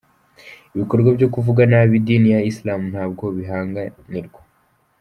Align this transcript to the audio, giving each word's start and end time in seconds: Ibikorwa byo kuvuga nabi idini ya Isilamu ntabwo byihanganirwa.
Ibikorwa 0.75 1.09
byo 1.17 1.27
kuvuga 1.33 1.61
nabi 1.71 1.93
idini 1.99 2.27
ya 2.35 2.39
Isilamu 2.49 2.85
ntabwo 2.93 3.23
byihanganirwa. 3.35 4.41